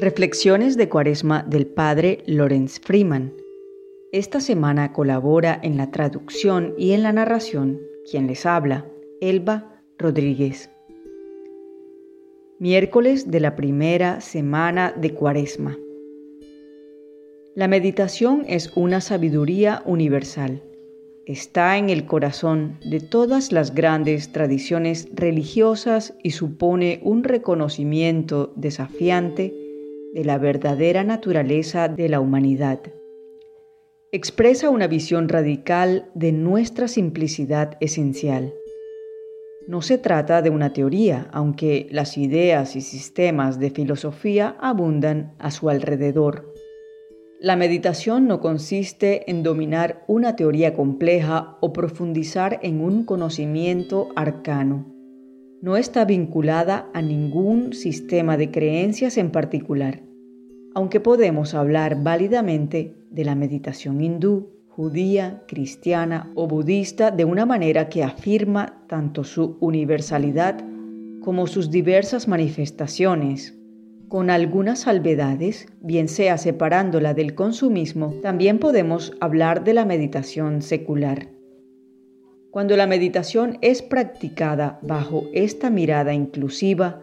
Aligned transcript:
Reflexiones 0.00 0.76
de 0.76 0.88
Cuaresma 0.88 1.42
del 1.42 1.66
Padre 1.66 2.22
Lorenz 2.24 2.78
Freeman. 2.78 3.32
Esta 4.12 4.40
semana 4.40 4.92
colabora 4.92 5.58
en 5.60 5.76
la 5.76 5.90
traducción 5.90 6.72
y 6.78 6.92
en 6.92 7.02
la 7.02 7.12
narración 7.12 7.80
quien 8.08 8.28
les 8.28 8.46
habla, 8.46 8.86
Elba 9.20 9.82
Rodríguez. 9.98 10.70
Miércoles 12.60 13.32
de 13.32 13.40
la 13.40 13.56
primera 13.56 14.20
semana 14.20 14.94
de 14.96 15.14
Cuaresma. 15.14 15.76
La 17.56 17.66
meditación 17.66 18.44
es 18.46 18.70
una 18.76 19.00
sabiduría 19.00 19.82
universal. 19.84 20.62
Está 21.26 21.76
en 21.76 21.90
el 21.90 22.06
corazón 22.06 22.78
de 22.88 23.00
todas 23.00 23.50
las 23.50 23.74
grandes 23.74 24.30
tradiciones 24.30 25.08
religiosas 25.12 26.14
y 26.22 26.30
supone 26.30 27.00
un 27.02 27.24
reconocimiento 27.24 28.52
desafiante 28.54 29.67
de 30.14 30.24
la 30.24 30.38
verdadera 30.38 31.04
naturaleza 31.04 31.88
de 31.88 32.08
la 32.08 32.20
humanidad. 32.20 32.80
Expresa 34.10 34.70
una 34.70 34.86
visión 34.86 35.28
radical 35.28 36.10
de 36.14 36.32
nuestra 36.32 36.88
simplicidad 36.88 37.76
esencial. 37.80 38.54
No 39.66 39.82
se 39.82 39.98
trata 39.98 40.40
de 40.40 40.50
una 40.50 40.72
teoría, 40.72 41.28
aunque 41.30 41.88
las 41.90 42.16
ideas 42.16 42.74
y 42.74 42.80
sistemas 42.80 43.58
de 43.58 43.70
filosofía 43.70 44.56
abundan 44.60 45.34
a 45.38 45.50
su 45.50 45.68
alrededor. 45.68 46.54
La 47.38 47.54
meditación 47.54 48.26
no 48.26 48.40
consiste 48.40 49.30
en 49.30 49.42
dominar 49.42 50.04
una 50.08 50.36
teoría 50.36 50.74
compleja 50.74 51.58
o 51.60 51.72
profundizar 51.72 52.58
en 52.62 52.80
un 52.80 53.04
conocimiento 53.04 54.08
arcano 54.16 54.97
no 55.60 55.76
está 55.76 56.04
vinculada 56.04 56.88
a 56.94 57.02
ningún 57.02 57.72
sistema 57.72 58.36
de 58.36 58.50
creencias 58.50 59.18
en 59.18 59.30
particular, 59.30 60.02
aunque 60.74 61.00
podemos 61.00 61.54
hablar 61.54 62.02
válidamente 62.02 62.94
de 63.10 63.24
la 63.24 63.34
meditación 63.34 64.00
hindú, 64.00 64.50
judía, 64.68 65.42
cristiana 65.48 66.30
o 66.36 66.46
budista 66.46 67.10
de 67.10 67.24
una 67.24 67.46
manera 67.46 67.88
que 67.88 68.04
afirma 68.04 68.84
tanto 68.86 69.24
su 69.24 69.56
universalidad 69.60 70.64
como 71.20 71.46
sus 71.48 71.70
diversas 71.70 72.28
manifestaciones, 72.28 73.58
con 74.08 74.30
algunas 74.30 74.80
salvedades, 74.80 75.66
bien 75.80 76.08
sea 76.08 76.38
separándola 76.38 77.12
del 77.12 77.34
consumismo, 77.34 78.14
también 78.22 78.58
podemos 78.58 79.12
hablar 79.20 79.64
de 79.64 79.74
la 79.74 79.84
meditación 79.84 80.62
secular. 80.62 81.37
Cuando 82.58 82.76
la 82.76 82.88
meditación 82.88 83.56
es 83.60 83.82
practicada 83.82 84.80
bajo 84.82 85.28
esta 85.32 85.70
mirada 85.70 86.12
inclusiva, 86.12 87.00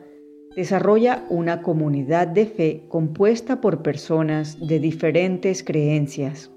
desarrolla 0.53 1.25
una 1.30 1.61
comunidad 1.61 2.28
de 2.28 2.45
fe 2.45 2.84
compuesta 2.89 3.61
por 3.61 3.81
personas 3.81 4.59
de 4.59 4.80
diferentes 4.80 5.64
creencias. 5.64 6.52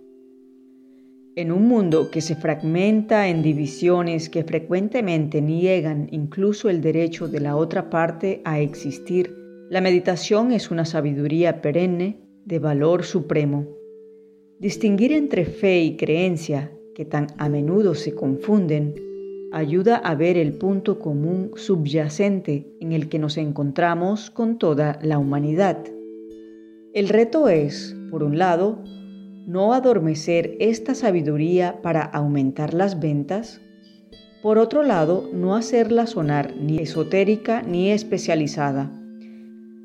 En 1.36 1.52
un 1.52 1.68
mundo 1.68 2.10
que 2.10 2.20
se 2.20 2.34
fragmenta 2.34 3.28
en 3.28 3.40
divisiones 3.40 4.28
que 4.28 4.42
frecuentemente 4.42 5.40
niegan 5.40 6.08
incluso 6.10 6.68
el 6.68 6.80
derecho 6.80 7.28
de 7.28 7.38
la 7.38 7.54
otra 7.54 7.90
parte 7.90 8.42
a 8.44 8.58
existir, 8.58 9.32
la 9.70 9.80
meditación 9.80 10.50
es 10.50 10.72
una 10.72 10.84
sabiduría 10.84 11.62
perenne 11.62 12.18
de 12.44 12.58
valor 12.58 13.04
supremo. 13.04 13.64
Distinguir 14.58 15.12
entre 15.12 15.44
fe 15.44 15.82
y 15.82 15.96
creencia 15.96 16.72
que 16.98 17.04
tan 17.04 17.28
a 17.38 17.48
menudo 17.48 17.94
se 17.94 18.12
confunden, 18.12 18.92
ayuda 19.52 19.98
a 19.98 20.16
ver 20.16 20.36
el 20.36 20.54
punto 20.54 20.98
común 20.98 21.52
subyacente 21.54 22.66
en 22.80 22.90
el 22.90 23.08
que 23.08 23.20
nos 23.20 23.36
encontramos 23.36 24.32
con 24.32 24.58
toda 24.58 24.98
la 25.00 25.20
humanidad. 25.20 25.78
El 26.92 27.08
reto 27.08 27.48
es, 27.48 27.94
por 28.10 28.24
un 28.24 28.36
lado, 28.36 28.82
no 29.46 29.74
adormecer 29.74 30.56
esta 30.58 30.96
sabiduría 30.96 31.80
para 31.82 32.02
aumentar 32.02 32.74
las 32.74 32.98
ventas, 32.98 33.60
por 34.42 34.58
otro 34.58 34.82
lado, 34.82 35.30
no 35.32 35.54
hacerla 35.54 36.08
sonar 36.08 36.56
ni 36.56 36.78
esotérica 36.78 37.62
ni 37.62 37.92
especializada. 37.92 38.90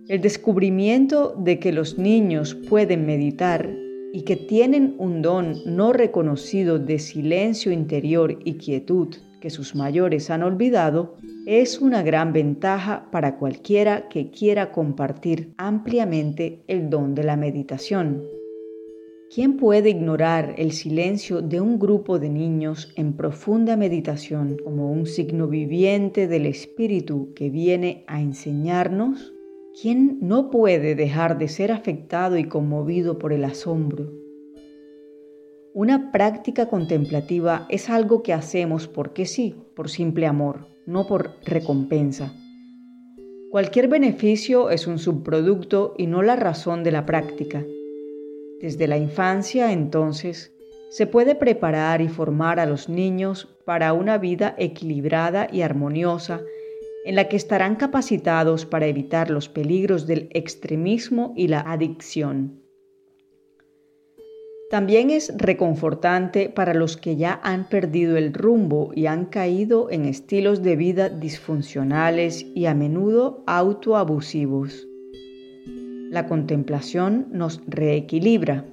El 0.07 0.19
descubrimiento 0.21 1.35
de 1.37 1.59
que 1.59 1.73
los 1.73 1.99
niños 1.99 2.55
pueden 2.55 3.05
meditar 3.05 3.82
y 4.13 4.21
que 4.21 4.35
tienen 4.35 4.93
un 4.99 5.23
don 5.23 5.55
no 5.65 5.91
reconocido 5.91 6.77
de 6.77 6.99
silencio 6.99 7.71
interior 7.71 8.37
y 8.45 8.53
quietud 8.53 9.15
que 9.41 9.49
sus 9.49 9.73
mayores 9.73 10.29
han 10.29 10.43
olvidado, 10.43 11.15
es 11.47 11.81
una 11.81 12.03
gran 12.03 12.31
ventaja 12.31 13.09
para 13.11 13.37
cualquiera 13.37 14.07
que 14.07 14.29
quiera 14.29 14.71
compartir 14.71 15.53
ampliamente 15.57 16.61
el 16.67 16.91
don 16.91 17.15
de 17.15 17.23
la 17.23 17.35
meditación. 17.35 18.23
¿Quién 19.33 19.57
puede 19.57 19.89
ignorar 19.89 20.53
el 20.59 20.73
silencio 20.73 21.41
de 21.41 21.59
un 21.59 21.79
grupo 21.79 22.19
de 22.19 22.29
niños 22.29 22.93
en 22.95 23.13
profunda 23.13 23.75
meditación 23.75 24.57
como 24.63 24.91
un 24.91 25.07
signo 25.07 25.47
viviente 25.47 26.27
del 26.27 26.45
Espíritu 26.45 27.33
que 27.33 27.49
viene 27.49 28.03
a 28.05 28.21
enseñarnos? 28.21 29.32
¿Quién 29.81 30.19
no 30.21 30.51
puede 30.51 30.93
dejar 30.93 31.39
de 31.39 31.47
ser 31.47 31.71
afectado 31.71 32.37
y 32.37 32.43
conmovido 32.43 33.17
por 33.17 33.33
el 33.33 33.43
asombro? 33.43 34.11
Una 35.73 36.11
práctica 36.11 36.67
contemplativa 36.67 37.65
es 37.69 37.89
algo 37.89 38.21
que 38.21 38.33
hacemos 38.33 38.87
porque 38.87 39.25
sí, 39.25 39.55
por 39.75 39.89
simple 39.89 40.27
amor, 40.27 40.67
no 40.85 41.07
por 41.07 41.31
recompensa. 41.43 42.31
Cualquier 43.49 43.87
beneficio 43.87 44.69
es 44.69 44.85
un 44.85 44.99
subproducto 44.99 45.95
y 45.97 46.05
no 46.05 46.21
la 46.21 46.35
razón 46.35 46.83
de 46.83 46.91
la 46.91 47.07
práctica. 47.07 47.65
Desde 48.61 48.87
la 48.87 48.97
infancia, 48.97 49.71
entonces, 49.71 50.53
se 50.91 51.07
puede 51.07 51.33
preparar 51.33 51.99
y 52.01 52.09
formar 52.09 52.59
a 52.59 52.67
los 52.67 52.89
niños 52.89 53.57
para 53.65 53.93
una 53.93 54.19
vida 54.19 54.53
equilibrada 54.59 55.47
y 55.51 55.61
armoniosa 55.61 56.41
en 57.05 57.15
la 57.15 57.27
que 57.27 57.35
estarán 57.35 57.75
capacitados 57.75 58.65
para 58.65 58.87
evitar 58.87 59.29
los 59.29 59.49
peligros 59.49 60.07
del 60.07 60.29
extremismo 60.31 61.33
y 61.35 61.47
la 61.47 61.59
adicción. 61.61 62.63
También 64.69 65.11
es 65.11 65.31
reconfortante 65.37 66.49
para 66.49 66.73
los 66.73 66.97
que 66.97 67.15
ya 67.15 67.39
han 67.43 67.69
perdido 67.69 68.17
el 68.17 68.33
rumbo 68.33 68.91
y 68.95 69.05
han 69.05 69.25
caído 69.25 69.91
en 69.91 70.05
estilos 70.05 70.63
de 70.63 70.75
vida 70.75 71.09
disfuncionales 71.09 72.43
y 72.55 72.65
a 72.65 72.73
menudo 72.73 73.43
autoabusivos. 73.45 74.87
La 76.09 76.25
contemplación 76.25 77.27
nos 77.31 77.61
reequilibra, 77.67 78.65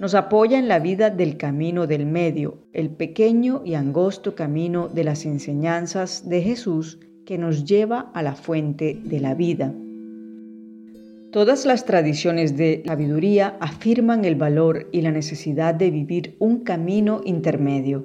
nos 0.00 0.14
apoya 0.14 0.58
en 0.58 0.66
la 0.66 0.78
vida 0.78 1.10
del 1.10 1.36
camino 1.36 1.86
del 1.86 2.06
medio, 2.06 2.58
el 2.72 2.88
pequeño 2.88 3.60
y 3.66 3.74
angosto 3.74 4.34
camino 4.34 4.88
de 4.88 5.04
las 5.04 5.26
enseñanzas 5.26 6.26
de 6.26 6.40
Jesús 6.40 6.98
que 7.24 7.38
nos 7.38 7.64
lleva 7.64 8.10
a 8.14 8.22
la 8.22 8.34
fuente 8.34 9.00
de 9.04 9.20
la 9.20 9.34
vida. 9.34 9.74
Todas 11.32 11.66
las 11.66 11.84
tradiciones 11.84 12.56
de 12.56 12.82
sabiduría 12.86 13.56
afirman 13.58 14.24
el 14.24 14.36
valor 14.36 14.88
y 14.92 15.00
la 15.00 15.10
necesidad 15.10 15.74
de 15.74 15.90
vivir 15.90 16.36
un 16.38 16.62
camino 16.62 17.22
intermedio. 17.24 18.04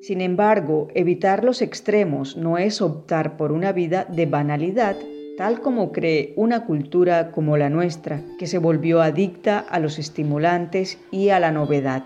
Sin 0.00 0.20
embargo, 0.20 0.86
evitar 0.94 1.44
los 1.44 1.60
extremos 1.60 2.36
no 2.36 2.58
es 2.58 2.80
optar 2.80 3.36
por 3.36 3.50
una 3.50 3.72
vida 3.72 4.04
de 4.04 4.26
banalidad, 4.26 4.96
tal 5.36 5.60
como 5.60 5.90
cree 5.90 6.34
una 6.36 6.64
cultura 6.64 7.32
como 7.32 7.56
la 7.56 7.68
nuestra, 7.68 8.22
que 8.38 8.46
se 8.46 8.58
volvió 8.58 9.02
adicta 9.02 9.58
a 9.58 9.80
los 9.80 9.98
estimulantes 9.98 11.00
y 11.10 11.30
a 11.30 11.40
la 11.40 11.50
novedad. 11.50 12.04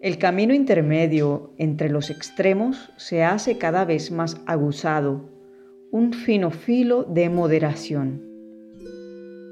El 0.00 0.16
camino 0.16 0.54
intermedio 0.54 1.52
entre 1.58 1.90
los 1.90 2.08
extremos 2.08 2.90
se 2.96 3.22
hace 3.22 3.58
cada 3.58 3.84
vez 3.84 4.10
más 4.10 4.40
aguzado, 4.46 5.28
un 5.90 6.14
fino 6.14 6.50
filo 6.50 7.04
de 7.04 7.28
moderación. 7.28 8.22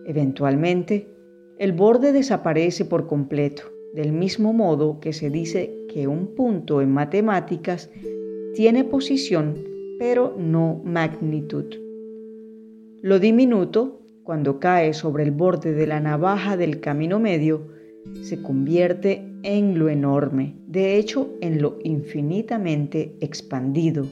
Eventualmente, 0.06 1.06
el 1.58 1.72
borde 1.72 2.12
desaparece 2.12 2.86
por 2.86 3.06
completo, 3.06 3.64
del 3.92 4.12
mismo 4.12 4.54
modo 4.54 5.00
que 5.00 5.12
se 5.12 5.28
dice 5.28 5.70
que 5.92 6.06
un 6.06 6.34
punto 6.34 6.80
en 6.80 6.92
matemáticas 6.92 7.90
tiene 8.54 8.84
posición 8.84 9.54
pero 9.98 10.34
no 10.38 10.80
magnitud. 10.82 11.66
Lo 13.02 13.18
diminuto, 13.18 14.00
cuando 14.22 14.60
cae 14.60 14.94
sobre 14.94 15.24
el 15.24 15.32
borde 15.32 15.72
de 15.72 15.86
la 15.86 16.00
navaja 16.00 16.56
del 16.56 16.80
camino 16.80 17.18
medio, 17.18 17.68
se 18.22 18.40
convierte 18.40 19.27
en 19.42 19.78
lo 19.78 19.88
enorme, 19.88 20.56
de 20.66 20.96
hecho 20.96 21.36
en 21.40 21.62
lo 21.62 21.78
infinitamente 21.84 23.16
expandido. 23.20 24.06